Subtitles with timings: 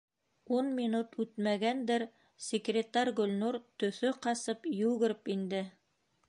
[0.59, 2.05] Ун минут үтмәгәндер,
[2.45, 5.63] секретарь Гөлнур төҫө ҡасып, йүгереп инде.